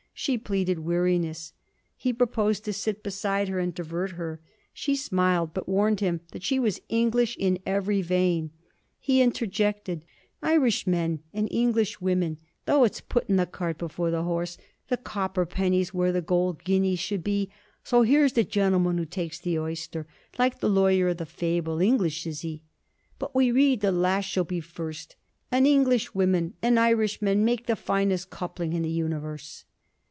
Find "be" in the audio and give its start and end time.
17.23-17.49, 24.43-24.59